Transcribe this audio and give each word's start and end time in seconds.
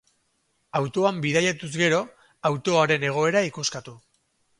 Autoan 0.77 1.19
bidaiatu 1.25 1.69
ez 1.71 1.81
gero, 1.81 1.99
autoaren 2.51 3.05
egoera 3.11 3.45
ikuskatu. 3.51 3.95